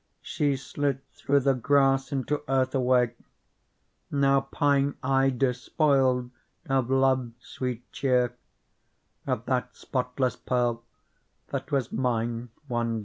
[0.23, 3.13] She slid through the grass into earth away:
[4.09, 6.31] Now pine I despoiled
[6.67, 8.33] of love's sweet cheer—
[9.27, 10.81] Of that spotless Pearl
[11.49, 12.99] that was mine one day.